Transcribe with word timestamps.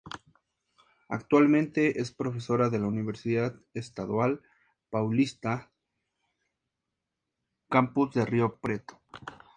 Actualmente 1.09 2.01
es 2.01 2.11
profesora 2.11 2.69
de 2.71 2.79
la 2.79 2.87
Universidad 2.87 3.61
Estadual 3.75 4.41
Paulista, 4.89 5.71
campus 7.69 8.11
de 8.15 8.25
Río 8.25 8.57
Preto. 8.59 8.99